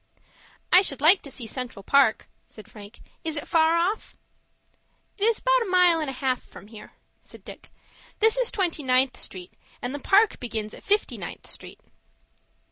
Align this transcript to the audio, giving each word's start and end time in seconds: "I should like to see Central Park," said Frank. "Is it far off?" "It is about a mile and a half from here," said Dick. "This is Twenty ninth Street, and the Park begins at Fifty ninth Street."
"I 0.73 0.81
should 0.81 0.99
like 0.99 1.21
to 1.21 1.29
see 1.29 1.45
Central 1.45 1.83
Park," 1.83 2.27
said 2.47 2.67
Frank. 2.67 3.01
"Is 3.23 3.37
it 3.37 3.47
far 3.47 3.77
off?" 3.77 4.17
"It 5.19 5.25
is 5.25 5.37
about 5.37 5.61
a 5.61 5.69
mile 5.69 5.99
and 5.99 6.09
a 6.09 6.13
half 6.13 6.41
from 6.41 6.69
here," 6.69 6.93
said 7.19 7.45
Dick. 7.45 7.69
"This 8.19 8.35
is 8.35 8.49
Twenty 8.49 8.81
ninth 8.81 9.15
Street, 9.15 9.53
and 9.79 9.93
the 9.93 9.99
Park 9.99 10.39
begins 10.39 10.73
at 10.73 10.81
Fifty 10.81 11.19
ninth 11.19 11.45
Street." 11.45 11.79